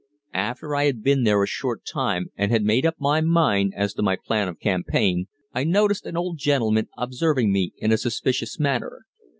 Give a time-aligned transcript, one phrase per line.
[0.33, 3.93] After I had been there a short time and had made up my mind as
[3.93, 8.59] to my plan of campaign, I noticed an old gentleman observing me in a suspicious
[8.59, 9.05] manner.